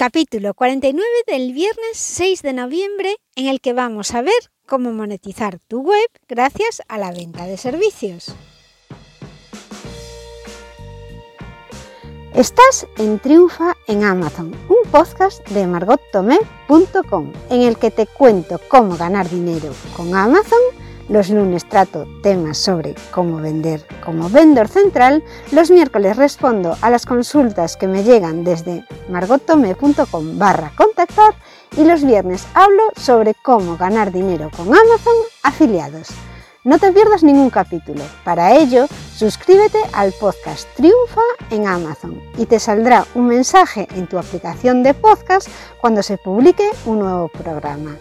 capítulo 0.00 0.54
49 0.54 1.06
del 1.26 1.52
viernes 1.52 1.90
6 1.92 2.40
de 2.40 2.54
noviembre 2.54 3.16
en 3.36 3.48
el 3.48 3.60
que 3.60 3.74
vamos 3.74 4.14
a 4.14 4.22
ver 4.22 4.32
cómo 4.66 4.92
monetizar 4.92 5.58
tu 5.68 5.82
web 5.82 6.08
gracias 6.26 6.80
a 6.88 6.96
la 6.96 7.12
venta 7.12 7.44
de 7.44 7.58
servicios. 7.58 8.34
Estás 12.34 12.86
en 12.96 13.18
Triunfa 13.18 13.76
en 13.88 14.02
Amazon, 14.02 14.56
un 14.70 14.90
podcast 14.90 15.46
de 15.50 15.66
margottomé.com 15.66 17.32
en 17.50 17.60
el 17.60 17.76
que 17.76 17.90
te 17.90 18.06
cuento 18.06 18.58
cómo 18.70 18.96
ganar 18.96 19.28
dinero 19.28 19.74
con 19.94 20.14
Amazon 20.14 20.60
los 21.10 21.28
lunes 21.28 21.68
trato 21.68 22.06
temas 22.22 22.56
sobre 22.56 22.94
cómo 23.10 23.38
vender 23.38 23.84
como 24.04 24.30
vendedor 24.30 24.68
central. 24.68 25.24
Los 25.50 25.70
miércoles 25.70 26.16
respondo 26.16 26.76
a 26.80 26.88
las 26.88 27.04
consultas 27.04 27.76
que 27.76 27.88
me 27.88 28.04
llegan 28.04 28.44
desde 28.44 28.84
margotome.com 29.08 30.38
barra 30.38 30.72
contactar. 30.76 31.34
Y 31.76 31.84
los 31.84 32.04
viernes 32.04 32.46
hablo 32.54 32.82
sobre 32.96 33.34
cómo 33.34 33.76
ganar 33.76 34.12
dinero 34.12 34.50
con 34.56 34.68
Amazon 34.68 35.14
afiliados. 35.42 36.08
No 36.62 36.78
te 36.78 36.92
pierdas 36.92 37.24
ningún 37.24 37.50
capítulo. 37.50 38.02
Para 38.22 38.54
ello, 38.54 38.86
suscríbete 39.16 39.78
al 39.92 40.12
podcast 40.12 40.68
Triunfa 40.76 41.22
en 41.50 41.66
Amazon 41.66 42.20
y 42.36 42.46
te 42.46 42.60
saldrá 42.60 43.06
un 43.14 43.26
mensaje 43.26 43.88
en 43.96 44.06
tu 44.06 44.18
aplicación 44.18 44.82
de 44.82 44.94
podcast 44.94 45.48
cuando 45.80 46.02
se 46.02 46.18
publique 46.18 46.68
un 46.84 47.00
nuevo 47.00 47.28
programa. 47.28 47.96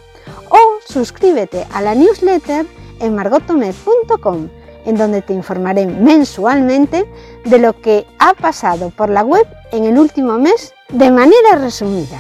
O 0.49 0.59
suscríbete 0.85 1.66
a 1.73 1.81
la 1.81 1.95
newsletter 1.95 2.66
en 2.99 3.16
margotome.com, 3.16 4.49
en 4.85 4.95
donde 4.95 5.21
te 5.21 5.34
informaré 5.34 5.85
mensualmente 5.85 7.12
de 7.45 7.59
lo 7.59 7.80
que 7.80 8.05
ha 8.20 8.34
pasado 8.34 8.89
por 8.89 9.09
la 9.09 9.23
web 9.23 9.48
en 9.72 9.85
el 9.85 9.98
último 9.98 10.38
mes 10.38 10.73
de 10.89 11.12
manera 11.12 11.55
resumida. 11.55 12.20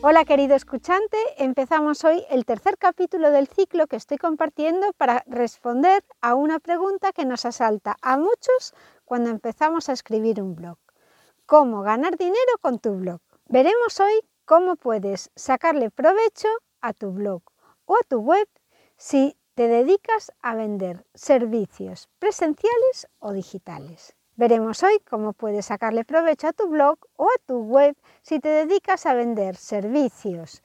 Hola 0.00 0.24
querido 0.24 0.54
escuchante, 0.54 1.16
empezamos 1.38 2.04
hoy 2.04 2.24
el 2.30 2.44
tercer 2.44 2.78
capítulo 2.78 3.32
del 3.32 3.48
ciclo 3.48 3.88
que 3.88 3.96
estoy 3.96 4.16
compartiendo 4.16 4.92
para 4.96 5.24
responder 5.26 6.04
a 6.20 6.34
una 6.34 6.60
pregunta 6.60 7.12
que 7.12 7.24
nos 7.24 7.44
asalta 7.44 7.96
a 8.00 8.16
muchos 8.16 8.74
cuando 9.04 9.30
empezamos 9.30 9.88
a 9.88 9.92
escribir 9.92 10.40
un 10.40 10.54
blog. 10.54 10.78
¿Cómo 11.46 11.82
ganar 11.82 12.16
dinero 12.16 12.58
con 12.60 12.78
tu 12.78 12.94
blog? 12.94 13.20
Veremos 13.46 13.98
hoy 13.98 14.20
cómo 14.44 14.76
puedes 14.76 15.30
sacarle 15.34 15.90
provecho 15.90 16.48
a 16.80 16.92
tu 16.92 17.10
blog 17.10 17.42
o 17.86 17.96
a 17.96 18.04
tu 18.06 18.20
web 18.20 18.46
si 18.98 19.37
te 19.58 19.66
dedicas 19.66 20.30
a 20.40 20.54
vender 20.54 21.04
servicios 21.14 22.08
presenciales 22.20 23.08
o 23.18 23.32
digitales. 23.32 24.14
Veremos 24.36 24.84
hoy 24.84 25.00
cómo 25.00 25.32
puedes 25.32 25.66
sacarle 25.66 26.04
provecho 26.04 26.46
a 26.46 26.52
tu 26.52 26.68
blog 26.68 26.96
o 27.16 27.24
a 27.24 27.38
tu 27.44 27.58
web 27.62 27.96
si 28.22 28.38
te 28.38 28.50
dedicas 28.50 29.04
a 29.04 29.14
vender 29.14 29.56
servicios 29.56 30.62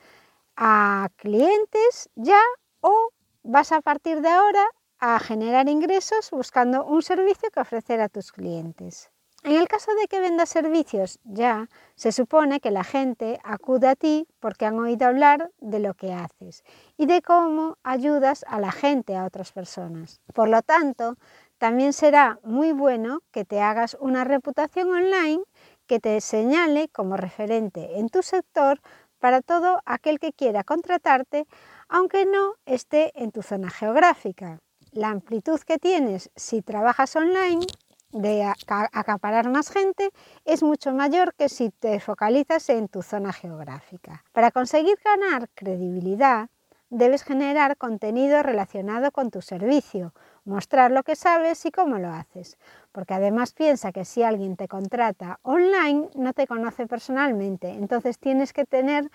a 0.56 1.10
clientes 1.16 2.12
ya 2.14 2.40
o 2.82 3.10
vas 3.42 3.72
a 3.72 3.82
partir 3.82 4.22
de 4.22 4.30
ahora 4.30 4.64
a 5.00 5.18
generar 5.18 5.70
ingresos 5.70 6.30
buscando 6.30 6.86
un 6.86 7.02
servicio 7.02 7.50
que 7.50 7.62
ofrecer 7.62 8.00
a 8.00 8.10
tus 8.10 8.32
clientes. 8.32 9.10
En 9.44 9.58
el 9.58 9.68
caso 9.68 9.94
de 9.96 10.08
que 10.08 10.22
vendas 10.22 10.48
servicios 10.48 11.20
ya, 11.26 11.68
se 11.96 12.14
supone 12.14 12.62
que 12.62 12.72
la 12.72 12.86
gente 12.86 13.42
acude 13.44 13.90
a 13.90 13.96
ti 13.96 14.26
porque 14.40 14.66
han 14.66 14.80
oído 14.80 15.06
hablar 15.06 15.52
de 15.60 15.80
lo 15.80 15.96
que 15.96 16.14
haces 16.14 16.64
y 16.96 17.08
de 17.08 17.22
cómo 17.22 17.78
ayudas 17.84 18.46
a 18.48 18.62
la 18.62 18.72
gente, 18.72 19.18
a 19.18 19.26
otras 19.26 19.52
personas. 19.52 20.22
Por 20.34 20.48
lo 20.48 20.62
tanto, 20.62 21.18
también 21.58 21.92
será 21.92 22.40
muy 22.46 22.72
bueno 22.72 23.20
que 23.32 23.44
te 23.44 23.60
hagas 23.60 23.98
una 24.00 24.24
reputación 24.24 24.90
online 24.90 25.44
que 25.88 26.00
te 26.00 26.22
señale 26.22 26.88
como 26.88 27.18
referente 27.18 28.00
en 28.00 28.08
tu 28.08 28.24
sector 28.24 28.80
para 29.20 29.42
todo 29.42 29.82
aquel 29.86 30.20
que 30.20 30.32
quiera 30.32 30.64
contratarte, 30.64 31.48
aunque 31.90 32.26
no 32.26 32.56
esté 32.66 33.12
en 33.22 33.32
tu 33.32 33.42
zona 33.42 33.70
geográfica. 33.70 34.60
La 34.94 35.10
amplitud 35.10 35.60
que 35.60 35.80
tienes 35.80 36.30
si 36.38 36.62
trabajas 36.62 37.14
online 37.18 37.66
de 38.14 38.44
acaparar 38.46 39.50
más 39.50 39.70
gente 39.70 40.12
es 40.46 40.64
mucho 40.64 40.94
mayor 40.94 41.34
que 41.34 41.50
si 41.50 41.70
te 41.70 42.00
focalizas 42.00 42.70
en 42.70 42.88
tu 42.88 43.02
zona 43.02 43.34
geográfica. 43.34 44.24
Para 44.32 44.52
conseguir 44.52 44.98
ganar 45.04 45.50
credibilidad, 45.56 46.50
debes 46.90 47.24
generar 47.24 47.76
contenido 47.78 48.44
relacionado 48.44 49.12
con 49.12 49.32
tu 49.32 49.42
servicio, 49.42 50.14
mostrar 50.46 50.92
lo 50.92 51.02
que 51.04 51.16
sabes 51.16 51.66
y 51.66 51.72
cómo 51.72 51.98
lo 51.98 52.10
haces, 52.10 52.58
porque 52.92 53.16
además 53.16 53.54
piensa 53.54 53.92
que 53.92 54.06
si 54.06 54.22
alguien 54.22 54.56
te 54.56 54.68
contrata 54.68 55.40
online 55.42 56.10
no 56.16 56.34
te 56.34 56.46
conoce 56.46 56.86
personalmente, 56.86 57.70
entonces 57.70 58.20
tienes 58.20 58.54
que 58.54 58.66
tener 58.66 59.10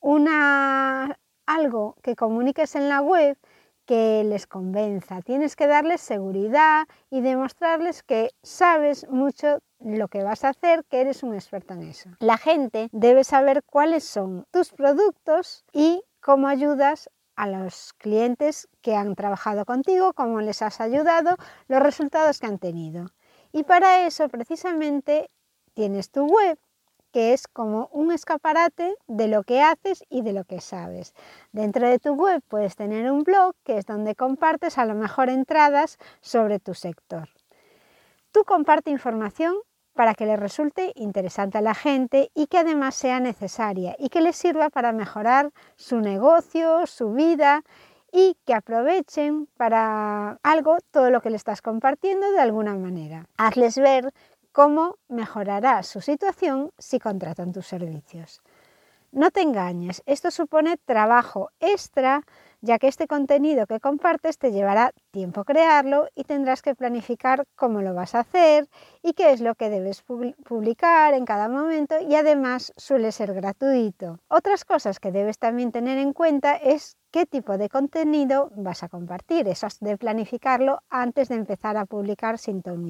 una 0.00 1.18
algo 1.46 1.96
que 2.02 2.16
comuniques 2.16 2.76
en 2.76 2.88
la 2.88 3.00
web 3.00 3.36
que 3.86 4.24
les 4.24 4.46
convenza. 4.46 5.22
Tienes 5.22 5.56
que 5.56 5.66
darles 5.66 6.00
seguridad 6.00 6.86
y 7.10 7.20
demostrarles 7.20 8.02
que 8.02 8.30
sabes 8.42 9.06
mucho 9.08 9.58
lo 9.80 10.08
que 10.08 10.22
vas 10.22 10.44
a 10.44 10.50
hacer, 10.50 10.84
que 10.84 11.00
eres 11.00 11.22
un 11.22 11.34
experto 11.34 11.74
en 11.74 11.82
eso. 11.82 12.10
La 12.20 12.38
gente 12.38 12.88
debe 12.92 13.24
saber 13.24 13.62
cuáles 13.64 14.04
son 14.04 14.46
tus 14.50 14.70
productos 14.70 15.64
y 15.72 16.02
cómo 16.20 16.48
ayudas 16.48 17.10
a 17.34 17.48
los 17.48 17.92
clientes 17.94 18.68
que 18.82 18.94
han 18.94 19.14
trabajado 19.14 19.64
contigo, 19.64 20.12
cómo 20.12 20.40
les 20.40 20.62
has 20.62 20.80
ayudado, 20.80 21.36
los 21.66 21.82
resultados 21.82 22.38
que 22.38 22.46
han 22.46 22.58
tenido. 22.58 23.06
Y 23.52 23.64
para 23.64 24.06
eso 24.06 24.28
precisamente 24.28 25.30
tienes 25.74 26.10
tu 26.10 26.26
web 26.26 26.58
que 27.12 27.32
es 27.32 27.46
como 27.46 27.88
un 27.92 28.10
escaparate 28.10 28.94
de 29.06 29.28
lo 29.28 29.42
que 29.44 29.62
haces 29.62 30.04
y 30.08 30.22
de 30.22 30.32
lo 30.32 30.44
que 30.44 30.60
sabes. 30.60 31.14
Dentro 31.52 31.88
de 31.88 31.98
tu 31.98 32.14
web 32.14 32.42
puedes 32.48 32.74
tener 32.74 33.10
un 33.10 33.22
blog 33.22 33.54
que 33.64 33.78
es 33.78 33.86
donde 33.86 34.14
compartes 34.14 34.78
a 34.78 34.86
lo 34.86 34.94
mejor 34.94 35.28
entradas 35.28 35.98
sobre 36.20 36.58
tu 36.58 36.74
sector. 36.74 37.28
Tú 38.32 38.44
comparte 38.44 38.90
información 38.90 39.54
para 39.94 40.14
que 40.14 40.26
le 40.26 40.36
resulte 40.36 40.92
interesante 40.96 41.58
a 41.58 41.62
la 41.62 41.74
gente 41.74 42.30
y 42.34 42.46
que 42.46 42.58
además 42.58 42.94
sea 42.94 43.20
necesaria 43.20 43.94
y 43.98 44.08
que 44.08 44.22
les 44.22 44.36
sirva 44.36 44.70
para 44.70 44.92
mejorar 44.92 45.50
su 45.76 46.00
negocio, 46.00 46.86
su 46.86 47.12
vida 47.12 47.62
y 48.10 48.36
que 48.44 48.54
aprovechen 48.54 49.48
para 49.56 50.38
algo 50.42 50.78
todo 50.90 51.10
lo 51.10 51.22
que 51.22 51.30
le 51.30 51.36
estás 51.36 51.62
compartiendo 51.62 52.30
de 52.30 52.40
alguna 52.40 52.74
manera. 52.74 53.26
Hazles 53.38 53.78
ver 53.78 54.12
cómo 54.52 54.98
mejorará 55.08 55.82
su 55.82 56.00
situación 56.00 56.70
si 56.78 56.98
contratan 56.98 57.52
tus 57.52 57.66
servicios. 57.66 58.42
No 59.10 59.30
te 59.30 59.42
engañes, 59.42 60.02
esto 60.06 60.30
supone 60.30 60.78
trabajo 60.78 61.50
extra, 61.60 62.22
ya 62.62 62.78
que 62.78 62.86
este 62.86 63.08
contenido 63.08 63.66
que 63.66 63.80
compartes 63.80 64.38
te 64.38 64.52
llevará 64.52 64.92
tiempo 65.10 65.44
crearlo 65.44 66.08
y 66.14 66.24
tendrás 66.24 66.62
que 66.62 66.76
planificar 66.76 67.44
cómo 67.56 67.82
lo 67.82 67.92
vas 67.92 68.14
a 68.14 68.20
hacer 68.20 68.68
y 69.02 69.12
qué 69.12 69.32
es 69.32 69.40
lo 69.40 69.56
que 69.56 69.68
debes 69.68 70.02
publicar 70.02 71.12
en 71.14 71.24
cada 71.24 71.48
momento 71.48 71.96
y 72.00 72.14
además 72.14 72.72
suele 72.76 73.10
ser 73.10 73.34
gratuito. 73.34 74.20
Otras 74.28 74.64
cosas 74.64 75.00
que 75.00 75.10
debes 75.10 75.38
también 75.38 75.72
tener 75.72 75.98
en 75.98 76.12
cuenta 76.12 76.54
es 76.54 76.96
qué 77.10 77.26
tipo 77.26 77.58
de 77.58 77.68
contenido 77.68 78.52
vas 78.54 78.84
a 78.84 78.88
compartir. 78.88 79.48
Eso 79.48 79.66
has 79.66 79.80
de 79.80 79.98
planificarlo 79.98 80.80
antes 80.88 81.28
de 81.28 81.34
empezar 81.34 81.76
a 81.76 81.84
publicar 81.84 82.38
sin 82.38 82.62
ton 82.62 82.82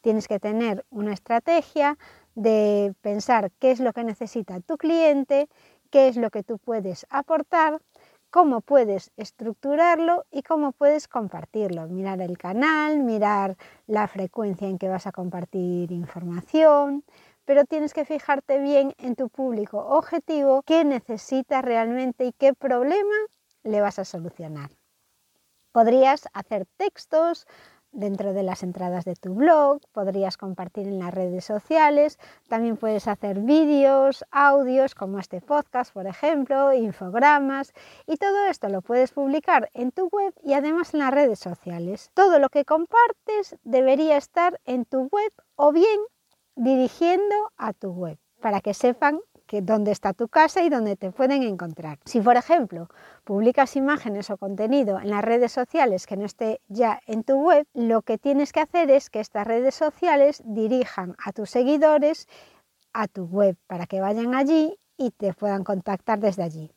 Tienes 0.00 0.26
que 0.26 0.40
tener 0.40 0.84
una 0.90 1.12
estrategia 1.12 1.96
de 2.34 2.92
pensar 3.00 3.52
qué 3.60 3.70
es 3.70 3.80
lo 3.80 3.92
que 3.92 4.04
necesita 4.04 4.60
tu 4.60 4.76
cliente, 4.76 5.48
qué 5.90 6.08
es 6.08 6.16
lo 6.16 6.30
que 6.30 6.42
tú 6.42 6.58
puedes 6.58 7.06
aportar, 7.10 7.80
cómo 8.30 8.60
puedes 8.60 9.10
estructurarlo 9.16 10.24
y 10.30 10.42
cómo 10.42 10.72
puedes 10.72 11.08
compartirlo. 11.08 11.88
Mirar 11.88 12.20
el 12.20 12.38
canal, 12.38 13.00
mirar 13.00 13.56
la 13.86 14.08
frecuencia 14.08 14.68
en 14.68 14.78
que 14.78 14.88
vas 14.88 15.06
a 15.06 15.12
compartir 15.12 15.92
información, 15.92 17.04
pero 17.44 17.64
tienes 17.64 17.92
que 17.92 18.04
fijarte 18.04 18.60
bien 18.60 18.94
en 18.98 19.16
tu 19.16 19.28
público 19.28 19.78
objetivo, 19.78 20.62
qué 20.62 20.84
necesita 20.84 21.62
realmente 21.62 22.24
y 22.24 22.32
qué 22.32 22.54
problema 22.54 23.16
le 23.64 23.80
vas 23.80 23.98
a 23.98 24.04
solucionar. 24.04 24.70
Podrías 25.72 26.28
hacer 26.32 26.66
textos, 26.76 27.46
dentro 27.92 28.32
de 28.32 28.42
las 28.42 28.62
entradas 28.62 29.04
de 29.04 29.14
tu 29.14 29.34
blog, 29.34 29.80
podrías 29.92 30.36
compartir 30.36 30.86
en 30.86 30.98
las 30.98 31.12
redes 31.12 31.44
sociales, 31.44 32.18
también 32.48 32.76
puedes 32.76 33.08
hacer 33.08 33.40
vídeos, 33.40 34.24
audios 34.30 34.94
como 34.94 35.18
este 35.18 35.40
podcast, 35.40 35.92
por 35.92 36.06
ejemplo, 36.06 36.72
infogramas 36.72 37.72
y 38.06 38.16
todo 38.16 38.46
esto 38.46 38.68
lo 38.68 38.82
puedes 38.82 39.12
publicar 39.12 39.70
en 39.74 39.92
tu 39.92 40.08
web 40.08 40.34
y 40.42 40.54
además 40.54 40.94
en 40.94 41.00
las 41.00 41.12
redes 41.12 41.38
sociales. 41.38 42.10
Todo 42.14 42.38
lo 42.38 42.48
que 42.48 42.64
compartes 42.64 43.56
debería 43.64 44.16
estar 44.16 44.60
en 44.64 44.84
tu 44.84 45.08
web 45.10 45.32
o 45.56 45.72
bien 45.72 46.00
dirigiendo 46.56 47.52
a 47.56 47.72
tu 47.72 47.90
web 47.92 48.18
para 48.40 48.60
que 48.60 48.74
sepan 48.74 49.20
dónde 49.60 49.90
está 49.90 50.12
tu 50.12 50.28
casa 50.28 50.62
y 50.62 50.68
dónde 50.68 50.96
te 50.96 51.10
pueden 51.10 51.42
encontrar. 51.42 51.98
Si, 52.04 52.20
por 52.20 52.36
ejemplo, 52.36 52.88
publicas 53.24 53.74
imágenes 53.74 54.30
o 54.30 54.38
contenido 54.38 55.00
en 55.00 55.10
las 55.10 55.24
redes 55.24 55.52
sociales 55.52 56.06
que 56.06 56.16
no 56.16 56.24
esté 56.24 56.60
ya 56.68 57.00
en 57.06 57.24
tu 57.24 57.34
web, 57.34 57.66
lo 57.74 58.02
que 58.02 58.18
tienes 58.18 58.52
que 58.52 58.60
hacer 58.60 58.90
es 58.90 59.10
que 59.10 59.20
estas 59.20 59.46
redes 59.46 59.74
sociales 59.74 60.42
dirijan 60.44 61.16
a 61.24 61.32
tus 61.32 61.50
seguidores 61.50 62.28
a 62.92 63.08
tu 63.08 63.24
web 63.24 63.56
para 63.66 63.86
que 63.86 64.00
vayan 64.00 64.34
allí 64.34 64.78
y 64.96 65.10
te 65.10 65.32
puedan 65.34 65.64
contactar 65.64 66.20
desde 66.20 66.42
allí. 66.42 66.72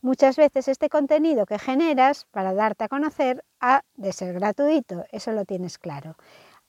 Muchas 0.00 0.36
veces 0.36 0.66
este 0.66 0.88
contenido 0.88 1.46
que 1.46 1.58
generas 1.58 2.26
para 2.32 2.54
darte 2.54 2.84
a 2.84 2.88
conocer 2.88 3.44
ha 3.60 3.82
de 3.94 4.12
ser 4.12 4.34
gratuito, 4.34 5.04
eso 5.12 5.32
lo 5.32 5.44
tienes 5.44 5.78
claro. 5.78 6.16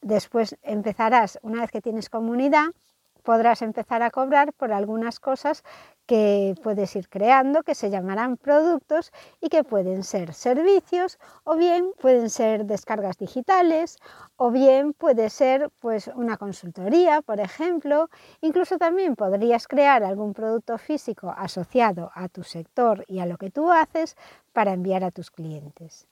Después 0.01 0.56
empezarás, 0.61 1.39
una 1.41 1.61
vez 1.61 1.71
que 1.71 1.81
tienes 1.81 2.09
comunidad, 2.09 2.67
podrás 3.23 3.61
empezar 3.61 4.03
a 4.03 4.11
cobrar 4.11 4.53
por 4.53 4.71
algunas 4.71 5.19
cosas 5.19 5.63
que 6.05 6.53
puedes 6.61 6.95
ir 6.95 7.07
creando, 7.07 7.63
que 7.63 7.75
se 7.75 7.89
llamarán 7.89 8.37
productos 8.37 9.11
y 9.39 9.47
que 9.49 9.63
pueden 9.63 10.03
ser 10.03 10.33
servicios 10.33 11.17
o 11.45 11.55
bien 11.55 11.91
pueden 11.99 12.29
ser 12.29 12.65
descargas 12.65 13.17
digitales 13.17 13.97
o 14.35 14.51
bien 14.51 14.93
puede 14.93 15.29
ser 15.29 15.69
pues 15.79 16.09
una 16.13 16.37
consultoría, 16.37 17.21
por 17.21 17.39
ejemplo. 17.39 18.09
Incluso 18.41 18.77
también 18.77 19.15
podrías 19.15 19.67
crear 19.67 20.03
algún 20.03 20.33
producto 20.33 20.77
físico 20.77 21.33
asociado 21.35 22.11
a 22.13 22.27
tu 22.27 22.43
sector 22.43 23.05
y 23.07 23.19
a 23.19 23.25
lo 23.25 23.37
que 23.37 23.49
tú 23.49 23.71
haces 23.71 24.17
para 24.51 24.73
enviar 24.73 25.03
a 25.03 25.11
tus 25.11 25.31
clientes. 25.31 26.07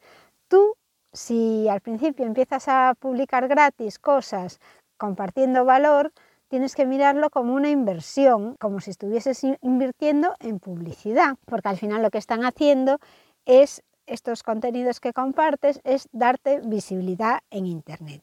Tú, 0.48 0.76
si 1.12 1.68
al 1.68 1.82
principio 1.82 2.26
empiezas 2.26 2.68
a 2.68 2.94
publicar 2.98 3.48
gratis 3.50 4.00
cosas 4.00 4.60
compartiendo 4.98 5.66
valor, 5.66 6.14
tienes 6.52 6.76
que 6.76 6.86
mirarlo 6.86 7.30
como 7.30 7.54
una 7.54 7.70
inversión, 7.70 8.58
como 8.60 8.82
si 8.82 8.92
estuvieses 8.92 9.42
invirtiendo 9.62 10.36
en 10.42 10.60
publicidad, 10.60 11.38
porque 11.46 11.70
al 11.70 11.78
final 11.78 12.02
lo 12.02 12.12
que 12.12 12.18
están 12.18 12.44
haciendo 12.44 13.00
es 13.46 13.84
estos 14.06 14.44
contenidos 14.44 15.00
que 15.00 15.14
compartes 15.14 15.80
es 15.86 16.10
darte 16.12 16.60
visibilidad 16.60 17.40
en 17.52 17.68
Internet. 17.68 18.22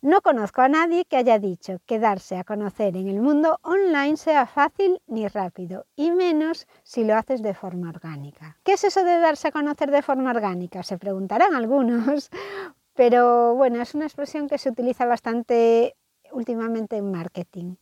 No 0.00 0.22
conozco 0.22 0.62
a 0.62 0.70
nadie 0.70 1.04
que 1.04 1.18
haya 1.18 1.38
dicho 1.38 1.80
que 1.84 1.98
darse 1.98 2.38
a 2.38 2.44
conocer 2.44 2.96
en 2.96 3.08
el 3.08 3.20
mundo 3.20 3.58
online 3.60 4.16
sea 4.16 4.46
fácil 4.46 5.02
ni 5.06 5.28
rápido, 5.28 5.84
y 5.96 6.12
menos 6.12 6.66
si 6.82 7.04
lo 7.04 7.14
haces 7.14 7.42
de 7.42 7.52
forma 7.52 7.90
orgánica. 7.90 8.56
¿Qué 8.64 8.72
es 8.72 8.84
eso 8.84 9.04
de 9.04 9.18
darse 9.18 9.48
a 9.48 9.52
conocer 9.52 9.90
de 9.90 10.00
forma 10.00 10.30
orgánica? 10.30 10.82
Se 10.82 10.96
preguntarán 10.96 11.54
algunos, 11.54 12.30
pero 12.94 13.54
bueno, 13.54 13.82
es 13.82 13.94
una 13.94 14.06
expresión 14.06 14.48
que 14.48 14.56
se 14.56 14.70
utiliza 14.70 15.04
bastante 15.04 15.94
últimamente 16.34 16.96
en 16.96 17.10
marketing. 17.10 17.76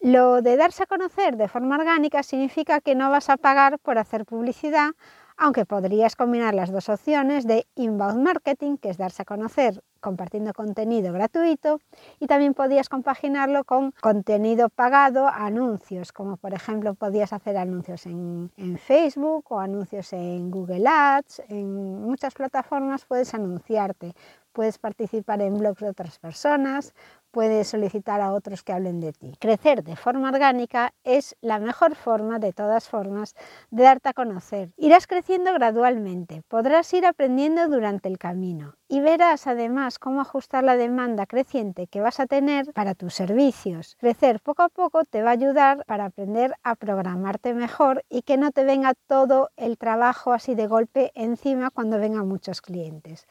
Lo 0.00 0.42
de 0.42 0.56
darse 0.56 0.82
a 0.82 0.86
conocer 0.86 1.36
de 1.36 1.48
forma 1.48 1.76
orgánica 1.76 2.22
significa 2.22 2.80
que 2.80 2.94
no 2.94 3.10
vas 3.10 3.30
a 3.30 3.36
pagar 3.36 3.78
por 3.78 3.98
hacer 3.98 4.24
publicidad, 4.24 4.90
aunque 5.36 5.64
podrías 5.64 6.16
combinar 6.16 6.54
las 6.54 6.72
dos 6.72 6.88
opciones 6.88 7.46
de 7.46 7.66
inbound 7.76 8.22
marketing, 8.22 8.76
que 8.76 8.90
es 8.90 8.98
darse 8.98 9.22
a 9.22 9.24
conocer 9.24 9.82
compartiendo 10.02 10.52
contenido 10.52 11.12
gratuito, 11.12 11.80
y 12.18 12.26
también 12.26 12.52
podías 12.54 12.88
compaginarlo 12.88 13.64
con 13.64 13.92
contenido 14.00 14.68
pagado, 14.68 15.28
anuncios, 15.28 16.12
como 16.12 16.36
por 16.36 16.52
ejemplo 16.52 16.94
podías 16.94 17.32
hacer 17.32 17.56
anuncios 17.56 18.04
en, 18.06 18.50
en 18.56 18.76
Facebook 18.76 19.46
o 19.50 19.60
anuncios 19.60 20.12
en 20.12 20.50
Google 20.50 20.86
Ads, 20.86 21.42
en 21.48 22.02
muchas 22.02 22.34
plataformas 22.34 23.04
puedes 23.06 23.32
anunciarte, 23.32 24.14
puedes 24.52 24.78
participar 24.78 25.40
en 25.40 25.56
blogs 25.56 25.80
de 25.80 25.90
otras 25.90 26.18
personas, 26.18 26.94
puedes 27.32 27.66
solicitar 27.66 28.20
a 28.20 28.32
otros 28.32 28.62
que 28.62 28.72
hablen 28.72 29.00
de 29.00 29.12
ti. 29.12 29.32
Crecer 29.40 29.82
de 29.82 29.96
forma 29.96 30.28
orgánica 30.28 30.94
es 31.02 31.36
la 31.40 31.58
mejor 31.58 31.96
forma, 31.96 32.38
de 32.38 32.52
todas 32.52 32.88
formas, 32.88 33.34
de 33.70 33.82
darte 33.82 34.10
a 34.10 34.12
conocer. 34.12 34.70
Irás 34.76 35.06
creciendo 35.06 35.52
gradualmente, 35.54 36.42
podrás 36.46 36.92
ir 36.92 37.06
aprendiendo 37.06 37.68
durante 37.68 38.08
el 38.08 38.18
camino 38.18 38.76
y 38.86 39.00
verás 39.00 39.46
además 39.46 39.98
cómo 39.98 40.20
ajustar 40.20 40.62
la 40.62 40.76
demanda 40.76 41.26
creciente 41.26 41.86
que 41.86 42.02
vas 42.02 42.20
a 42.20 42.26
tener 42.26 42.72
para 42.74 42.94
tus 42.94 43.14
servicios. 43.14 43.96
Crecer 43.98 44.40
poco 44.40 44.62
a 44.62 44.68
poco 44.68 45.04
te 45.04 45.22
va 45.22 45.30
a 45.30 45.32
ayudar 45.32 45.84
para 45.86 46.04
aprender 46.04 46.54
a 46.62 46.74
programarte 46.74 47.54
mejor 47.54 48.04
y 48.10 48.22
que 48.22 48.36
no 48.36 48.50
te 48.52 48.64
venga 48.64 48.92
todo 49.06 49.50
el 49.56 49.78
trabajo 49.78 50.34
así 50.34 50.54
de 50.54 50.66
golpe 50.66 51.10
encima 51.14 51.70
cuando 51.70 51.98
vengan 51.98 52.28
muchos 52.28 52.60
clientes. 52.60 53.26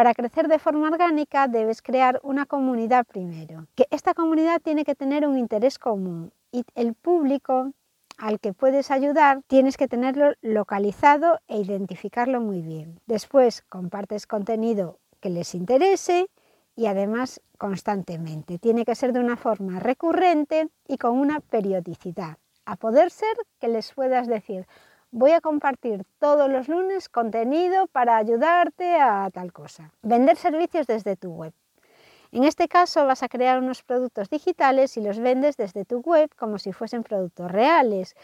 Para 0.00 0.14
crecer 0.14 0.48
de 0.48 0.58
forma 0.58 0.88
orgánica 0.88 1.46
debes 1.46 1.82
crear 1.82 2.20
una 2.22 2.46
comunidad 2.46 3.04
primero, 3.04 3.66
que 3.74 3.86
esta 3.90 4.14
comunidad 4.14 4.62
tiene 4.62 4.82
que 4.82 4.94
tener 4.94 5.26
un 5.26 5.36
interés 5.36 5.78
común 5.78 6.32
y 6.50 6.64
el 6.74 6.94
público 6.94 7.74
al 8.16 8.40
que 8.40 8.54
puedes 8.54 8.90
ayudar 8.90 9.42
tienes 9.46 9.76
que 9.76 9.88
tenerlo 9.88 10.32
localizado 10.40 11.40
e 11.48 11.58
identificarlo 11.58 12.40
muy 12.40 12.62
bien. 12.62 12.98
Después 13.04 13.60
compartes 13.68 14.26
contenido 14.26 14.98
que 15.20 15.28
les 15.28 15.54
interese 15.54 16.30
y 16.74 16.86
además 16.86 17.42
constantemente. 17.58 18.58
Tiene 18.58 18.86
que 18.86 18.94
ser 18.94 19.12
de 19.12 19.20
una 19.20 19.36
forma 19.36 19.80
recurrente 19.80 20.70
y 20.88 20.96
con 20.96 21.18
una 21.18 21.40
periodicidad. 21.40 22.38
A 22.64 22.76
poder 22.76 23.10
ser 23.10 23.36
que 23.58 23.68
les 23.68 23.92
puedas 23.92 24.28
decir, 24.28 24.66
voy 25.10 25.32
a 25.32 25.40
compartir 25.40 26.04
todos 26.18 26.50
los 26.50 26.68
lunes 26.68 27.08
contenido 27.08 27.86
para 27.88 28.16
ayudarte 28.16 28.96
a 29.00 29.28
tal 29.32 29.52
cosa. 29.52 29.92
Vender 30.02 30.36
servicios 30.36 30.86
desde 30.86 31.16
tu 31.16 31.30
web. 31.30 31.52
En 32.32 32.44
este 32.44 32.68
caso 32.68 33.06
vas 33.06 33.22
a 33.22 33.28
crear 33.28 33.58
unos 33.58 33.82
productos 33.82 34.30
digitales 34.30 34.96
y 34.96 35.00
los 35.00 35.18
vendes 35.18 35.56
desde 35.56 35.84
tu 35.84 36.00
web 36.00 36.30
como 36.36 36.58
si 36.58 36.72
fuesen 36.72 37.02
productos 37.02 37.50
reales. 37.50 38.14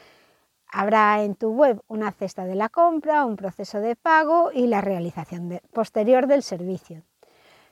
Habrá 0.69 1.23
en 1.25 1.35
tu 1.35 1.50
web 1.50 1.81
una 1.88 2.12
cesta 2.12 2.44
de 2.44 2.55
la 2.55 2.69
compra, 2.69 3.25
un 3.25 3.37
proceso 3.37 3.81
de 3.81 3.97
pago 3.97 4.50
y 4.53 4.69
la 4.69 4.81
realización 4.81 5.61
posterior 5.73 6.29
del 6.29 6.43
servicio. 6.44 7.03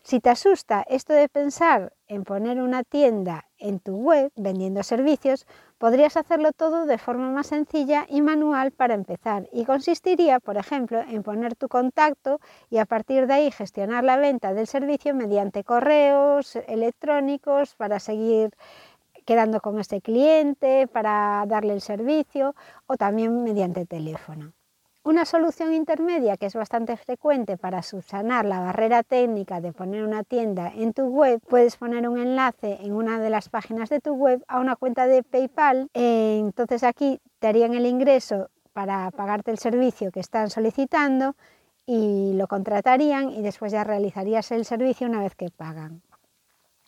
Si 0.03 0.21
te 0.21 0.29
asusta 0.29 0.85
esto 0.89 1.15
de 1.15 1.29
pensar 1.29 1.95
en 2.09 2.25
poner 2.25 2.61
una 2.61 2.83
tienda 2.83 3.47
en 3.59 3.79
tu 3.79 3.97
web 3.97 4.31
vendiendo 4.37 4.83
servicios, 4.83 5.47
podrías 5.85 6.17
hacerlo 6.17 6.53
todo 6.53 6.87
de 6.87 6.97
forma 6.97 7.29
más 7.31 7.49
sencilla 7.49 8.07
y 8.09 8.23
manual 8.23 8.71
para 8.71 8.95
empezar 8.95 9.51
y 9.53 9.67
consistiría, 9.67 10.41
por 10.41 10.57
ejemplo, 10.57 10.99
en 11.01 11.23
poner 11.23 11.57
tu 11.57 11.69
contacto 11.69 12.41
y 12.71 12.79
a 12.79 12.87
partir 12.87 13.27
de 13.27 13.35
ahí 13.35 13.51
gestionar 13.51 14.03
la 14.03 14.17
venta 14.17 14.55
del 14.55 14.67
servicio 14.67 15.15
mediante 15.15 15.63
correos 15.63 16.57
electrónicos 16.57 17.75
para 17.75 18.01
seguir 18.01 18.53
quedando 19.27 19.61
con 19.61 19.79
ese 19.79 20.01
cliente, 20.01 20.87
para 20.87 21.45
darle 21.47 21.75
el 21.75 21.83
servicio 21.83 22.55
o 22.87 22.97
también 22.97 23.45
mediante 23.45 23.85
teléfono. 23.85 24.55
Una 25.07 25.27
solución 25.27 25.75
intermedia 25.75 26.39
que 26.39 26.47
es 26.47 26.55
bastante 26.55 26.97
frecuente 26.97 27.59
para 27.59 27.83
subsanar 27.83 28.47
la 28.47 28.61
barrera 28.61 29.03
técnica 29.03 29.61
de 29.61 29.71
poner 29.71 30.03
una 30.03 30.23
tienda 30.23 30.73
en 30.75 30.95
tu 30.95 31.03
web, 31.03 31.43
puedes 31.47 31.77
poner 31.77 32.09
un 32.09 32.19
enlace 32.19 32.79
en 32.81 32.95
una 32.95 33.21
de 33.21 33.29
las 33.29 33.51
páginas 33.51 33.91
de 33.91 34.01
tu 34.01 34.15
web 34.15 34.43
a 34.49 34.61
una 34.61 34.77
cuenta 34.77 35.07
de 35.07 35.23
PayPal. 35.23 35.91
Entonces 35.93 36.85
aquí 36.85 37.21
te 37.39 37.49
harían 37.49 37.75
el 37.75 37.85
ingreso 37.85 38.49
para 38.73 39.11
pagarte 39.11 39.51
el 39.51 39.59
servicio 39.59 40.11
que 40.11 40.21
están 40.21 40.49
solicitando 40.49 41.37
y 41.85 42.33
lo 42.33 42.49
contratarían 42.49 43.29
y 43.29 43.43
después 43.43 43.73
ya 43.73 43.85
realizarías 43.85 44.51
el 44.53 44.65
servicio 44.65 45.07
una 45.07 45.21
vez 45.21 45.35
que 45.35 45.51
pagan. 45.51 46.01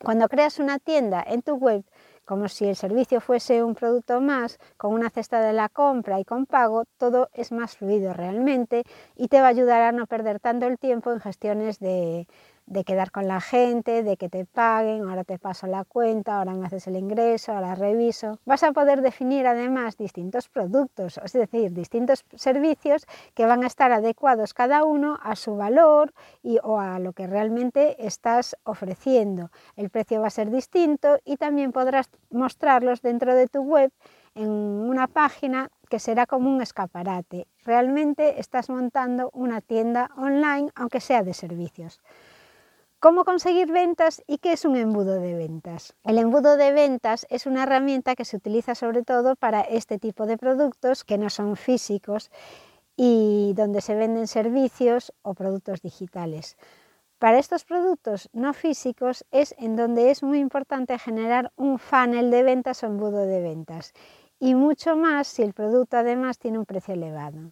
Cuando 0.03 0.27
creas 0.27 0.57
una 0.57 0.79
tienda 0.79 1.23
en 1.25 1.43
tu 1.43 1.53
web, 1.53 1.83
como 2.27 2.49
si 2.49 2.65
el 2.65 2.75
servicio 2.75 3.21
fuese 3.21 3.63
un 3.63 3.73
producto 3.73 4.19
más, 4.19 4.59
con 4.75 4.93
una 4.93 5.09
cesta 5.09 5.39
de 5.39 5.53
la 5.53 5.69
compra 5.69 6.19
y 6.19 6.25
con 6.25 6.45
pago, 6.45 6.83
todo 6.97 7.29
es 7.33 7.53
más 7.53 7.77
fluido 7.77 8.13
realmente 8.13 8.83
y 9.15 9.29
te 9.29 9.39
va 9.39 9.47
a 9.47 9.49
ayudar 9.49 9.81
a 9.81 9.93
no 9.93 10.07
perder 10.07 10.41
tanto 10.41 10.67
el 10.67 10.77
tiempo 10.77 11.13
en 11.13 11.21
gestiones 11.21 11.79
de, 11.79 12.27
de 12.67 12.83
quedar 12.83 13.11
con 13.11 13.27
la 13.27 13.39
gente, 13.39 14.03
de 14.03 14.17
que 14.17 14.27
te 14.27 14.45
paguen, 14.45 15.07
ahora 15.07 15.23
te 15.23 15.39
paso 15.39 15.67
la 15.67 15.85
cuenta, 15.85 16.37
ahora 16.37 16.53
me 16.53 16.67
haces 16.67 16.85
el 16.87 16.97
ingreso, 16.97 17.53
ahora 17.53 17.75
reviso. 17.75 18.39
Vas 18.45 18.61
a 18.63 18.73
poder 18.73 19.01
definir 19.01 19.47
además 19.47 19.97
distintos 19.97 20.49
productos, 20.49 21.17
es 21.23 21.31
decir, 21.31 21.71
distintos 21.71 22.25
servicios 22.35 23.07
que 23.33 23.45
van 23.45 23.63
a 23.63 23.67
estar 23.67 23.91
adecuados 23.93 24.53
cada 24.53 24.83
uno 24.83 25.17
a 25.23 25.37
su 25.37 25.55
valor 25.55 26.13
y, 26.43 26.59
o 26.61 26.79
a 26.79 26.99
lo 26.99 27.13
que 27.13 27.25
realmente 27.25 28.05
estás 28.05 28.57
ofreciendo. 28.63 29.49
El 29.77 29.89
precio 29.89 30.19
va 30.19 30.27
a 30.27 30.31
ser 30.31 30.51
distinto 30.51 31.19
y 31.23 31.37
también 31.37 31.71
podrás 31.71 32.09
mostrarlos 32.29 33.01
dentro 33.01 33.33
de 33.33 33.47
tu 33.47 33.61
web 33.61 33.91
en 34.35 34.49
una 34.49 35.07
página 35.07 35.69
que 35.89 35.99
será 35.99 36.25
como 36.25 36.49
un 36.49 36.61
escaparate. 36.61 37.47
Realmente 37.63 38.39
estás 38.39 38.69
montando 38.69 39.31
una 39.33 39.61
tienda 39.61 40.09
online, 40.17 40.69
aunque 40.75 40.99
sea 40.99 41.23
de 41.23 41.33
servicios. 41.33 42.01
¿Cómo 43.07 43.23
conseguir 43.23 43.71
ventas 43.71 44.21
y 44.27 44.39
qué 44.39 44.51
es 44.51 44.65
un 44.65 44.75
embudo 44.75 45.21
de 45.21 45.33
ventas? 45.33 45.95
El 46.03 46.17
embudo 46.17 46.57
de 46.57 46.73
ventas 46.73 47.25
es 47.29 47.45
una 47.45 47.63
herramienta 47.63 48.17
que 48.17 48.25
se 48.25 48.35
utiliza 48.35 48.75
sobre 48.75 49.01
todo 49.01 49.37
para 49.37 49.61
este 49.61 49.97
tipo 49.97 50.25
de 50.25 50.37
productos 50.37 51.05
que 51.05 51.17
no 51.17 51.29
son 51.29 51.55
físicos 51.55 52.29
y 52.97 53.53
donde 53.55 53.79
se 53.79 53.95
venden 53.95 54.27
servicios 54.27 55.13
o 55.21 55.35
productos 55.35 55.81
digitales. 55.81 56.57
Para 57.17 57.39
estos 57.39 57.63
productos 57.63 58.29
no 58.33 58.53
físicos 58.53 59.25
es 59.31 59.55
en 59.57 59.77
donde 59.77 60.11
es 60.11 60.21
muy 60.21 60.39
importante 60.39 60.99
generar 60.99 61.53
un 61.55 61.79
funnel 61.79 62.29
de 62.29 62.43
ventas 62.43 62.83
o 62.83 62.87
embudo 62.87 63.25
de 63.25 63.39
ventas 63.39 63.93
y 64.37 64.53
mucho 64.53 64.97
más 64.97 65.29
si 65.29 65.43
el 65.43 65.53
producto 65.53 65.95
además 65.95 66.39
tiene 66.39 66.59
un 66.59 66.65
precio 66.65 66.93
elevado. 66.93 67.51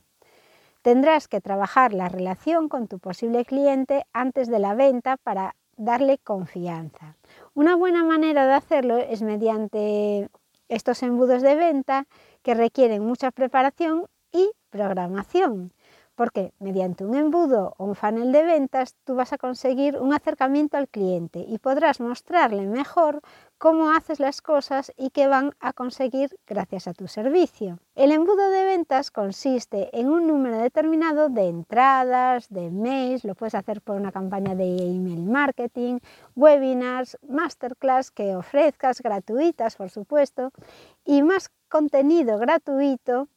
Tendrás 0.85 1.27
que 1.27 1.41
trabajar 1.41 1.93
la 1.93 2.09
relación 2.09 2.69
con 2.69 2.87
tu 2.87 2.99
posible 2.99 3.43
cliente 3.43 4.05
antes 4.13 4.47
de 4.47 4.59
la 4.59 4.75
venta 4.75 5.17
para 5.17 5.55
darle 5.77 6.19
confianza. 6.19 7.17
Una 7.55 7.75
buena 7.75 8.03
manera 8.03 8.45
de 8.45 8.53
hacerlo 8.53 8.97
es 8.97 9.23
mediante 9.23 10.29
estos 10.69 11.01
embudos 11.01 11.41
de 11.41 11.55
venta 11.55 12.05
que 12.43 12.53
requieren 12.53 13.03
mucha 13.03 13.31
preparación 13.31 14.05
y 14.31 14.51
programación 14.69 15.73
porque 16.15 16.53
mediante 16.59 17.03
un 17.03 17.15
embudo 17.15 17.73
o 17.77 17.85
un 17.85 17.95
funnel 17.95 18.31
de 18.31 18.43
ventas 18.43 18.95
tú 19.03 19.15
vas 19.15 19.33
a 19.33 19.37
conseguir 19.37 19.97
un 19.97 20.13
acercamiento 20.13 20.77
al 20.77 20.87
cliente 20.87 21.39
y 21.39 21.57
podrás 21.59 21.99
mostrarle 21.99 22.67
mejor 22.67 23.21
cómo 23.65 23.89
haces 23.89 24.19
las 24.19 24.43
cosas 24.43 24.93
y 24.95 25.09
qué 25.09 25.25
van 25.25 25.55
a 25.59 25.73
conseguir 25.73 26.29
gracias 26.45 26.87
a 26.87 26.93
tu 26.93 27.07
servicio. 27.07 27.79
El 27.95 28.11
embudo 28.11 28.51
de 28.51 28.63
ventas 28.63 29.09
consiste 29.09 29.89
en 29.99 30.07
un 30.07 30.27
número 30.27 30.59
determinado 30.59 31.29
de 31.29 31.47
entradas, 31.47 32.47
de 32.49 32.69
mails, 32.69 33.23
lo 33.23 33.33
puedes 33.33 33.55
hacer 33.55 33.81
por 33.81 33.95
una 33.95 34.11
campaña 34.11 34.53
de 34.53 34.65
email 34.65 35.23
marketing, 35.23 35.97
webinars, 36.35 37.17
masterclass 37.27 38.11
que 38.11 38.35
ofrezcas 38.35 39.01
gratuitas, 39.01 39.77
por 39.77 39.89
supuesto, 39.89 40.51
y 41.03 41.23
más 41.23 41.49
contenido 41.67 42.37
gratuito 42.37 43.29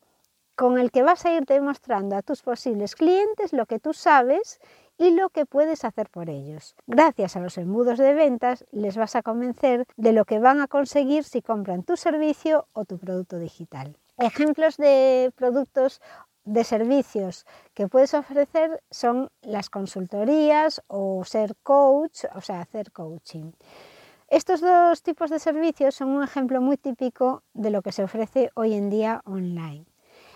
con 0.57 0.79
el 0.79 0.91
que 0.91 1.05
vas 1.05 1.25
a 1.25 1.33
ir 1.33 1.47
demostrando 1.47 2.17
a 2.17 2.23
tus 2.23 2.43
posibles 2.43 2.97
clientes 2.97 3.55
lo 3.55 3.65
que 3.65 3.79
tú 3.79 3.95
sabes 3.95 4.61
y 4.99 5.13
lo 5.13 5.31
que 5.31 5.47
puedes 5.47 5.85
hacer 5.85 6.11
por 6.11 6.29
ellos. 6.29 6.75
Gracias 6.87 7.37
a 7.37 7.41
los 7.41 7.57
embudos 7.57 7.99
de 7.99 8.13
ventas 8.15 8.67
les 8.73 8.97
vas 8.97 9.17
a 9.17 9.23
convencer 9.23 9.87
de 9.97 10.13
lo 10.13 10.25
que 10.25 10.41
van 10.41 10.61
a 10.61 10.67
conseguir 10.67 11.25
si 11.25 11.41
compran 11.41 11.85
tu 11.85 11.97
servicio 11.97 12.67
o 12.73 12.85
tu 12.85 12.99
producto 12.99 13.39
digital. 13.39 13.97
Ejemplos 14.19 14.77
de 14.77 15.33
productos 15.37 16.01
de 16.45 16.65
servicios 16.65 17.47
que 17.75 17.89
puedes 17.89 18.15
ofrecer 18.15 18.83
son 18.91 19.31
las 19.43 19.71
consultorías 19.71 20.83
o 20.89 21.25
ser 21.25 21.55
coach, 21.63 22.25
o 22.35 22.41
sea, 22.41 22.61
hacer 22.61 22.91
coaching. 22.91 23.53
Estos 24.29 24.61
dos 24.61 25.03
tipos 25.03 25.31
de 25.31 25.39
servicios 25.39 25.95
son 25.95 26.09
un 26.09 26.25
ejemplo 26.25 26.61
muy 26.61 26.77
típico 26.77 27.45
de 27.55 27.71
lo 27.71 27.83
que 27.83 27.93
se 27.93 28.03
ofrece 28.03 28.51
hoy 28.55 28.75
en 28.75 28.91
día 28.91 29.23
online. 29.25 29.87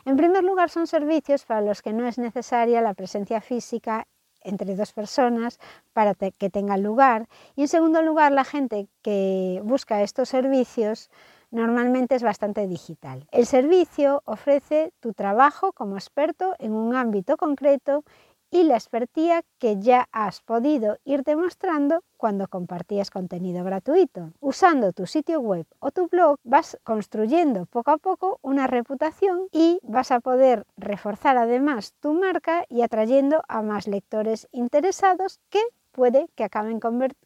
En 0.04 0.16
primer 0.16 0.42
lugar, 0.42 0.70
son 0.70 0.86
servicios 0.86 1.44
para 1.44 1.60
los 1.60 1.82
que 1.82 1.92
no 1.92 2.06
es 2.08 2.18
necesaria 2.18 2.80
la 2.80 2.94
presencia 2.94 3.40
física 3.40 4.06
entre 4.44 4.74
dos 4.76 4.92
personas 4.92 5.58
para 5.92 6.14
que 6.14 6.50
tengan 6.50 6.82
lugar. 6.82 7.28
Y 7.56 7.62
en 7.62 7.68
segundo 7.68 8.02
lugar, 8.02 8.32
la 8.32 8.44
gente 8.44 8.88
que 9.02 9.60
busca 9.64 10.02
estos 10.02 10.28
servicios 10.28 11.10
normalmente 11.50 12.14
es 12.14 12.22
bastante 12.22 12.66
digital. 12.66 13.26
El 13.30 13.46
servicio 13.46 14.22
ofrece 14.24 14.92
tu 15.00 15.12
trabajo 15.12 15.72
como 15.72 15.96
experto 15.96 16.54
en 16.58 16.72
un 16.72 16.96
ámbito 16.96 17.36
concreto 17.36 18.04
y 18.52 18.64
la 18.64 18.74
expertía 18.74 19.42
que 19.58 19.80
ya 19.80 20.08
has 20.12 20.42
podido 20.42 20.98
ir 21.04 21.24
demostrando 21.24 22.04
cuando 22.18 22.46
compartías 22.48 23.10
contenido 23.10 23.64
gratuito. 23.64 24.32
Usando 24.40 24.92
tu 24.92 25.06
sitio 25.06 25.40
web 25.40 25.66
o 25.80 25.90
tu 25.90 26.06
blog 26.08 26.36
vas 26.44 26.78
construyendo 26.84 27.64
poco 27.64 27.92
a 27.92 27.96
poco 27.96 28.38
una 28.42 28.66
reputación 28.66 29.48
y 29.52 29.80
vas 29.82 30.12
a 30.12 30.20
poder 30.20 30.66
reforzar 30.76 31.38
además 31.38 31.94
tu 31.98 32.12
marca 32.12 32.66
y 32.68 32.82
atrayendo 32.82 33.42
a 33.48 33.62
más 33.62 33.88
lectores 33.88 34.46
interesados 34.52 35.40
que 35.48 35.62
puede 35.90 36.28
que 36.34 36.44
acaben 36.44 36.78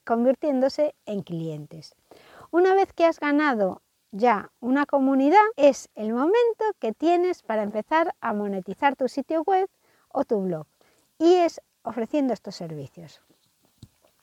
convirtiéndose 0.05 0.95
en 1.07 1.23
clientes. 1.23 1.97
Una 2.53 2.75
vez 2.75 2.93
que 2.93 3.05
has 3.05 3.19
ganado 3.19 3.83
ya 4.13 4.53
una 4.61 4.87
comunidad, 4.87 5.45
es 5.57 5.89
el 5.97 6.13
momento 6.13 6.65
que 6.79 6.93
tienes 6.93 7.43
para 7.43 7.65
empezar 7.65 8.15
a 8.21 8.33
monetizar 8.33 8.95
tu 8.95 9.09
sitio 9.09 9.43
web 9.43 9.69
o 10.09 10.25
tu 10.25 10.41
blog 10.41 10.67
y 11.19 11.35
es 11.35 11.61
ofreciendo 11.83 12.33
estos 12.33 12.57
servicios. 12.57 13.21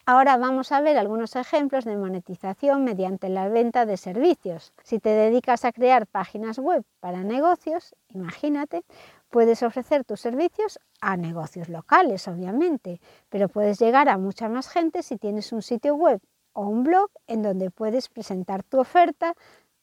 Ahora 0.05 0.35
vamos 0.35 0.73
a 0.73 0.81
ver 0.81 0.97
algunos 0.97 1.38
ejemplos 1.38 1.85
de 1.85 1.95
monetización 1.95 2.83
mediante 2.83 3.29
la 3.29 3.47
venta 3.47 3.85
de 3.85 3.95
servicios. 3.95 4.73
Si 4.83 5.00
te 5.00 5.09
dedicas 5.09 5.63
a 5.63 5.71
crear 5.71 6.07
páginas 6.07 6.59
web 6.59 6.83
para 7.00 7.23
negocios, 7.23 7.95
imagínate, 8.09 8.83
puedes 9.29 9.63
ofrecer 9.63 10.03
tus 10.03 10.19
servicios 10.19 10.77
a 11.00 11.15
negocios 11.15 11.69
locales, 11.69 12.27
obviamente, 12.27 13.00
pero 13.29 13.47
puedes 13.47 13.79
llegar 13.79 14.09
a 14.09 14.17
mucha 14.17 14.50
más 14.50 14.67
gente 14.67 15.03
si 15.03 15.17
tienes 15.17 15.53
un 15.53 15.62
sitio 15.62 15.95
web 15.95 16.19
o 16.51 16.67
un 16.67 16.83
blog 16.83 17.09
en 17.27 17.41
donde 17.41 17.71
puedes 17.71 18.09
presentar 18.09 18.62
tu 18.63 18.81
oferta 18.81 19.35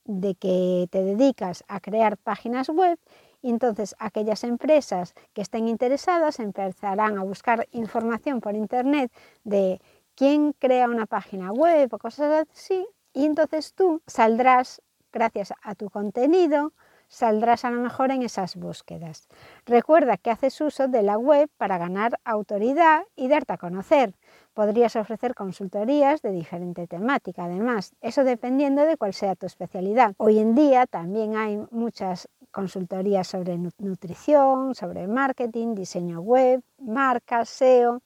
de 0.04 0.34
que 0.34 0.86
te 0.90 1.02
dedicas 1.02 1.64
a 1.66 1.80
crear 1.80 2.18
páginas 2.18 2.68
web 2.68 2.98
y 3.42 3.50
entonces 3.50 3.94
aquellas 3.98 4.44
empresas 4.44 5.14
que 5.32 5.42
estén 5.42 5.68
interesadas 5.68 6.40
empezarán 6.40 7.18
a 7.18 7.22
buscar 7.22 7.66
información 7.72 8.40
por 8.40 8.54
internet 8.54 9.12
de 9.44 9.80
quién 10.14 10.52
crea 10.52 10.88
una 10.88 11.06
página 11.06 11.52
web 11.52 11.88
o 11.92 11.98
cosas 11.98 12.46
así 12.52 12.86
y 13.12 13.26
entonces 13.26 13.74
tú 13.74 14.02
saldrás 14.06 14.82
gracias 15.12 15.52
a 15.62 15.74
tu 15.74 15.90
contenido 15.90 16.72
saldrás 17.10 17.64
a 17.64 17.70
lo 17.70 17.80
mejor 17.80 18.12
en 18.12 18.22
esas 18.22 18.56
búsquedas. 18.56 19.28
Recuerda 19.66 20.16
que 20.16 20.30
haces 20.30 20.58
uso 20.60 20.88
de 20.88 21.02
la 21.02 21.18
web 21.18 21.50
para 21.58 21.76
ganar 21.76 22.18
autoridad 22.24 23.02
y 23.16 23.28
darte 23.28 23.52
a 23.52 23.58
conocer. 23.58 24.14
Podrías 24.54 24.96
ofrecer 24.96 25.34
consultorías 25.34 26.22
de 26.22 26.30
diferente 26.30 26.86
temática, 26.86 27.44
además, 27.44 27.94
eso 28.00 28.24
dependiendo 28.24 28.86
de 28.86 28.96
cuál 28.96 29.12
sea 29.12 29.34
tu 29.34 29.46
especialidad. 29.46 30.14
Hoy 30.18 30.38
en 30.38 30.54
día 30.54 30.86
también 30.86 31.36
hay 31.36 31.60
muchas 31.70 32.28
consultorías 32.50 33.28
sobre 33.28 33.58
nutrición, 33.58 34.74
sobre 34.74 35.06
marketing, 35.06 35.74
diseño 35.74 36.20
web, 36.20 36.62
marcas, 36.78 37.48
SEO, 37.48 38.02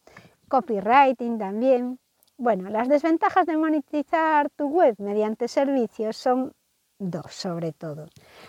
copywriting 0.48 1.38
también. 1.38 1.98
Bueno, 2.36 2.68
las 2.68 2.88
desventajas 2.88 3.46
de 3.46 3.56
monetizar 3.56 4.50
tu 4.50 4.66
web 4.68 4.96
mediante 4.98 5.48
servicios 5.48 6.16
son 6.16 6.52
dos 6.98 7.34
sobre 7.34 7.72
todo. 7.72 8.06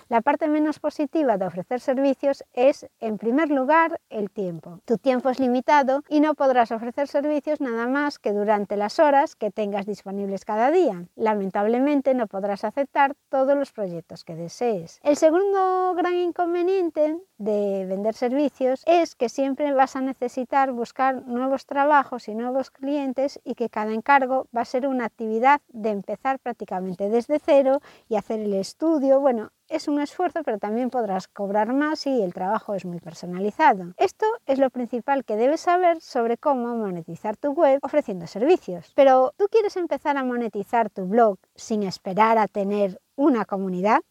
La 0.07 0.21
parte 0.21 0.47
menos 0.47 0.79
positiva 0.79 1.37
de 1.37 1.45
ofrecer 1.45 1.79
servicios 1.79 2.43
es, 2.53 2.87
en 2.99 3.17
primer 3.17 3.49
lugar, 3.49 3.99
el 4.09 4.29
tiempo. 4.29 4.79
Tu 4.85 4.97
tiempo 4.97 5.29
es 5.29 5.39
limitado 5.39 6.03
y 6.09 6.19
no 6.19 6.35
podrás 6.35 6.71
ofrecer 6.71 7.07
servicios 7.07 7.61
nada 7.61 7.87
más 7.87 8.19
que 8.19 8.33
durante 8.33 8.77
las 8.77 8.99
horas 8.99 9.35
que 9.35 9.51
tengas 9.51 9.85
disponibles 9.85 10.45
cada 10.45 10.71
día. 10.71 11.05
Lamentablemente 11.15 12.13
no 12.13 12.27
podrás 12.27 12.63
aceptar 12.63 13.15
todos 13.29 13.57
los 13.57 13.71
proyectos 13.71 14.23
que 14.23 14.35
desees. 14.35 14.99
El 15.03 15.15
segundo 15.15 15.93
gran 15.95 16.15
inconveniente 16.15 17.17
de 17.37 17.85
vender 17.85 18.13
servicios 18.13 18.83
es 18.85 19.15
que 19.15 19.29
siempre 19.29 19.73
vas 19.73 19.95
a 19.95 20.01
necesitar 20.01 20.71
buscar 20.71 21.25
nuevos 21.27 21.65
trabajos 21.65 22.27
y 22.27 22.35
nuevos 22.35 22.71
clientes 22.71 23.39
y 23.43 23.55
que 23.55 23.69
cada 23.69 23.93
encargo 23.93 24.47
va 24.55 24.61
a 24.61 24.65
ser 24.65 24.87
una 24.87 25.05
actividad 25.05 25.61
de 25.69 25.89
empezar 25.89 26.39
prácticamente 26.39 27.09
desde 27.09 27.39
cero 27.39 27.81
y 28.07 28.15
hacer 28.15 28.34
el 28.41 28.53
estudio. 28.53 29.19
Bueno, 29.19 29.51
es 29.67 29.87
un 29.87 29.99
esfuerzo, 29.99 30.41
pero 30.43 30.59
también 30.59 30.89
podrás 30.89 31.27
cobrar 31.27 31.73
más 31.73 31.99
si 31.99 32.21
el 32.21 32.33
trabajo 32.33 32.75
es 32.75 32.85
muy 32.85 32.99
personalizado. 32.99 33.93
Esto 33.97 34.25
es 34.45 34.59
lo 34.59 34.69
principal 34.69 35.25
que 35.25 35.35
debes 35.35 35.61
saber 35.61 35.99
sobre 36.01 36.37
cómo 36.37 36.75
monetizar 36.75 37.37
tu 37.37 37.51
web 37.51 37.79
ofreciendo 37.81 38.27
servicios. 38.27 38.91
Pero 38.95 39.33
¿tú 39.37 39.47
quieres 39.49 39.75
empezar 39.77 40.17
a 40.17 40.23
monetizar 40.23 40.89
tu 40.89 41.05
blog 41.05 41.37
sin 41.55 41.83
esperar 41.83 42.37
a 42.37 42.47
tener 42.47 42.99
una 43.15 43.45
comunidad? 43.45 44.01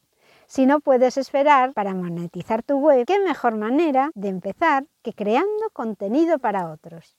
Si 0.47 0.67
no 0.67 0.81
puedes 0.81 1.17
esperar 1.17 1.73
para 1.73 1.95
monetizar 1.95 2.63
tu 2.63 2.79
web, 2.79 3.07
¿qué 3.07 3.19
mejor 3.21 3.57
manera 3.57 4.11
de 4.15 4.29
empezar 4.29 4.87
que 5.03 5.13
creando 5.13 5.71
contenido 5.73 6.39
para 6.39 6.71
otros? 6.71 7.17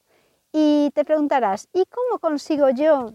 Y 0.52 0.92
te 0.94 1.04
preguntarás, 1.04 1.68
¿y 1.74 1.84
cómo 1.86 2.20
consigo 2.20 2.70
yo 2.70 3.14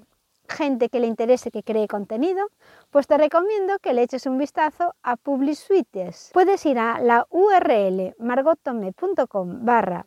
gente 0.50 0.88
que 0.88 1.00
le 1.00 1.06
interese 1.06 1.50
que 1.50 1.62
cree 1.62 1.88
contenido? 1.88 2.46
Pues 2.90 3.06
te 3.06 3.16
recomiendo 3.16 3.78
que 3.78 3.94
le 3.94 4.02
eches 4.02 4.26
un 4.26 4.36
vistazo 4.36 4.94
a 5.02 5.16
PubliSuites. 5.16 6.30
Puedes 6.32 6.66
ir 6.66 6.78
a 6.78 7.00
la 7.00 7.26
URL 7.30 8.14
margotome.com 8.18 9.64
barra 9.64 10.06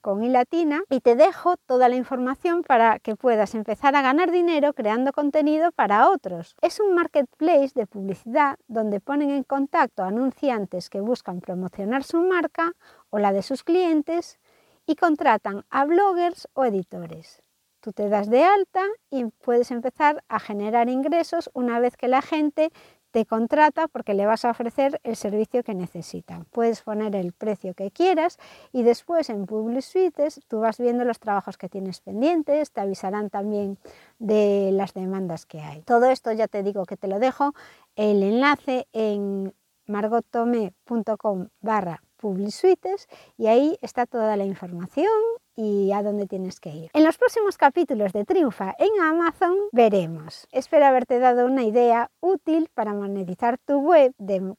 con 0.00 0.24
i 0.24 0.28
latina 0.28 0.82
y 0.90 1.00
te 1.00 1.14
dejo 1.14 1.56
toda 1.56 1.88
la 1.88 1.94
información 1.96 2.62
para 2.64 2.98
que 2.98 3.14
puedas 3.14 3.54
empezar 3.54 3.94
a 3.94 4.02
ganar 4.02 4.32
dinero 4.32 4.72
creando 4.72 5.12
contenido 5.12 5.70
para 5.70 6.10
otros. 6.10 6.56
Es 6.60 6.80
un 6.80 6.94
marketplace 6.94 7.70
de 7.74 7.86
publicidad 7.86 8.58
donde 8.66 9.00
ponen 9.00 9.30
en 9.30 9.44
contacto 9.44 10.02
anunciantes 10.02 10.90
que 10.90 11.00
buscan 11.00 11.40
promocionar 11.40 12.02
su 12.02 12.18
marca 12.18 12.72
o 13.10 13.18
la 13.18 13.32
de 13.32 13.42
sus 13.42 13.62
clientes 13.62 14.40
y 14.86 14.96
contratan 14.96 15.64
a 15.70 15.84
bloggers 15.84 16.48
o 16.54 16.64
editores. 16.64 17.42
Tú 17.82 17.92
te 17.92 18.08
das 18.08 18.30
de 18.30 18.44
alta 18.44 18.84
y 19.10 19.24
puedes 19.24 19.72
empezar 19.72 20.22
a 20.28 20.38
generar 20.38 20.88
ingresos 20.88 21.50
una 21.52 21.80
vez 21.80 21.96
que 21.96 22.06
la 22.06 22.22
gente 22.22 22.70
te 23.10 23.26
contrata 23.26 23.88
porque 23.88 24.14
le 24.14 24.24
vas 24.24 24.44
a 24.44 24.50
ofrecer 24.50 25.00
el 25.02 25.16
servicio 25.16 25.64
que 25.64 25.74
necesita. 25.74 26.46
Puedes 26.52 26.82
poner 26.82 27.16
el 27.16 27.32
precio 27.32 27.74
que 27.74 27.90
quieras 27.90 28.38
y 28.70 28.84
después 28.84 29.28
en 29.30 29.46
Public 29.46 29.82
Suites 29.82 30.40
tú 30.46 30.60
vas 30.60 30.78
viendo 30.78 31.04
los 31.04 31.18
trabajos 31.18 31.56
que 31.58 31.68
tienes 31.68 32.00
pendientes, 32.00 32.70
te 32.70 32.80
avisarán 32.80 33.30
también 33.30 33.78
de 34.20 34.70
las 34.72 34.94
demandas 34.94 35.44
que 35.44 35.60
hay. 35.60 35.82
Todo 35.82 36.06
esto 36.06 36.30
ya 36.30 36.46
te 36.46 36.62
digo 36.62 36.86
que 36.86 36.96
te 36.96 37.08
lo 37.08 37.18
dejo 37.18 37.52
el 37.96 38.22
enlace 38.22 38.86
en 38.92 39.52
margotome.com 39.88 41.48
barra 41.60 42.00
publisuites 42.16 43.08
y 43.36 43.48
ahí 43.48 43.76
está 43.82 44.06
toda 44.06 44.36
la 44.36 44.44
información 44.44 45.10
y 45.56 45.92
a 45.92 46.02
dónde 46.02 46.26
tienes 46.26 46.60
que 46.60 46.70
ir. 46.70 46.90
En 46.94 47.04
los 47.04 47.18
próximos 47.18 47.56
capítulos 47.56 48.12
de 48.12 48.24
Triunfa 48.24 48.74
en 48.78 49.00
Amazon 49.00 49.56
veremos. 49.72 50.46
Espero 50.52 50.86
haberte 50.86 51.18
dado 51.18 51.46
una 51.46 51.64
idea 51.64 52.10
útil 52.20 52.68
para 52.74 52.94
monetizar 52.94 53.58
tu 53.58 53.78
web 53.80 54.14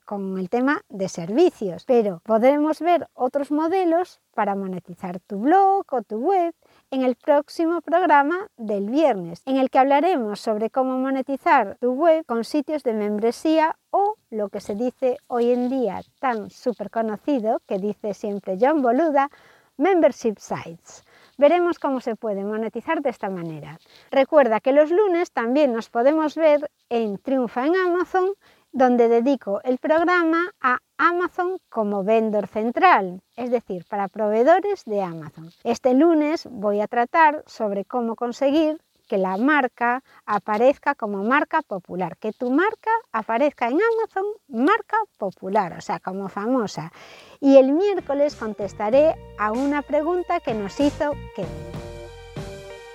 con 0.06 0.38
el 0.38 0.50
tema 0.50 0.82
de 0.90 1.10
servicios, 1.10 1.86
pero 1.86 2.22
podremos 2.24 2.80
ver 2.80 3.08
otros 3.14 3.52
modelos 3.52 4.20
para 4.34 4.56
monetizar 4.56 5.20
tu 5.20 5.40
blog 5.40 5.86
o 5.92 6.02
tu 6.02 6.18
web 6.18 6.54
en 6.92 7.04
el 7.04 7.16
próximo 7.16 7.82
programa 7.82 8.48
del 8.58 8.90
viernes, 8.90 9.42
en 9.46 9.58
el 9.58 9.70
que 9.70 9.80
hablaremos 9.80 10.40
sobre 10.40 10.70
cómo 10.70 10.98
monetizar 10.98 11.78
tu 11.80 11.94
web 11.94 12.26
con 12.26 12.44
sitios 12.44 12.84
de 12.84 12.94
membresía 12.94 13.78
o 13.92 14.16
lo 14.30 14.50
que 14.50 14.60
se 14.60 14.76
dice 14.76 15.18
hoy 15.28 15.52
en 15.52 15.70
día 15.70 16.02
tan 16.20 16.50
súper 16.50 16.90
conocido, 16.90 17.62
que 17.68 17.78
dice 17.78 18.14
siempre 18.14 18.58
John 18.60 18.82
Boluda, 18.82 19.30
Membership 19.78 20.36
Sites. 20.38 21.04
Veremos 21.38 21.80
cómo 21.80 22.00
se 22.00 22.16
puede 22.16 22.44
monetizar 22.44 23.02
de 23.02 23.10
esta 23.10 23.30
manera. 23.30 23.80
Recuerda 24.12 24.60
que 24.60 24.72
los 24.72 24.92
lunes 24.92 25.32
también 25.32 25.74
nos 25.74 25.90
podemos 25.90 26.36
ver 26.36 26.70
en 26.90 27.18
Triunfa 27.18 27.66
en 27.66 27.76
Amazon, 27.76 28.34
donde 28.72 29.08
dedico 29.08 29.62
el 29.64 29.78
programa 29.78 30.52
a 30.62 30.80
Amazon 30.98 31.58
como 31.70 32.04
vendor 32.04 32.48
central, 32.48 33.22
es 33.36 33.52
decir, 33.52 33.86
para 33.90 34.08
proveedores 34.08 34.84
de 34.86 35.02
Amazon. 35.02 35.50
Este 35.64 35.94
lunes 35.94 36.48
voy 36.50 36.82
a 36.82 36.88
tratar 36.88 37.44
sobre 37.46 37.86
cómo 37.86 38.16
conseguir 38.16 38.80
que 39.14 39.20
la 39.20 39.38
marca 39.38 40.02
aparezca 40.26 40.96
como 40.96 41.24
marca 41.24 41.62
popular, 41.62 42.18
que 42.18 42.32
tu 42.34 42.50
marca 42.50 42.90
aparezca 43.12 43.68
en 43.68 43.78
Amazon 43.80 44.26
marca 44.48 44.98
popular, 45.20 45.76
o 45.78 45.82
sea, 45.82 46.00
como 46.00 46.30
famosa. 46.30 46.92
Y 47.40 47.58
el 47.58 47.74
miércoles 47.74 48.36
contestaré 48.36 49.14
a 49.38 49.52
una 49.52 49.84
pregunta 49.84 50.40
que 50.40 50.56
nos 50.56 50.80
hizo 50.80 51.12
Kevin. 51.36 51.52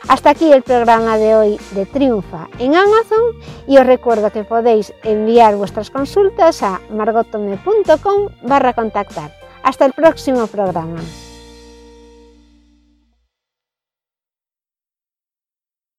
Hasta 0.08 0.30
aquí 0.30 0.52
el 0.52 0.64
programa 0.64 1.18
de 1.18 1.36
hoy 1.36 1.60
de 1.70 1.86
Triunfa 1.86 2.48
en 2.58 2.74
Amazon 2.74 3.22
y 3.68 3.78
os 3.78 3.86
recuerdo 3.86 4.32
que 4.32 4.42
podéis 4.42 4.92
enviar 5.04 5.54
vuestras 5.54 5.88
consultas 5.88 6.64
a 6.64 6.80
margotome.com 6.90 8.28
barra 8.42 8.72
contactar. 8.72 9.32
Hasta 9.62 9.86
el 9.86 9.92
próximo 9.92 10.48
programa. 10.48 10.98